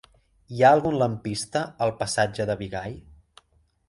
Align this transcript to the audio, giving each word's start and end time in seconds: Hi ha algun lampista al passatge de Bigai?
Hi 0.53 0.61
ha 0.63 0.69
algun 0.77 0.95
lampista 1.01 1.61
al 1.87 1.93
passatge 1.99 2.47
de 2.51 2.57
Bigai? 2.63 2.95